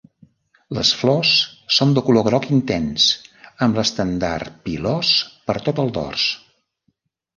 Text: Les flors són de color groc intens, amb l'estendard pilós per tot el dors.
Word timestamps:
Les 0.75 0.91
flors 1.01 1.33
són 1.75 1.91
de 1.97 2.03
color 2.07 2.25
groc 2.29 2.47
intens, 2.57 3.05
amb 3.67 3.77
l'estendard 3.81 4.57
pilós 4.65 5.13
per 5.51 5.61
tot 5.69 5.83
el 5.85 5.93
dors. 5.99 6.27